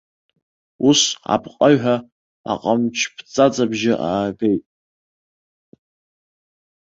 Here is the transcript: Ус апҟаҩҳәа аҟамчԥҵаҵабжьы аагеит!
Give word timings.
Ус 0.89 1.01
апҟаҩҳәа 1.33 1.95
аҟамчԥҵаҵабжьы 2.51 3.93
аагеит! 4.07 4.63